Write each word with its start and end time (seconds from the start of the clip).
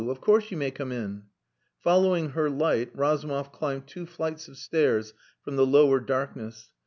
Of 0.09 0.19
course 0.19 0.49
you 0.49 0.57
may 0.57 0.71
come 0.71 0.91
in." 0.91 1.25
Following 1.81 2.31
her 2.31 2.49
light, 2.49 2.89
Razumov 2.97 3.51
climbed 3.51 3.85
two 3.85 4.07
flights 4.07 4.47
of 4.47 4.57
stairs 4.57 5.13
from 5.43 5.57
the 5.57 5.65
lower 5.67 5.99
darkness. 5.99 6.71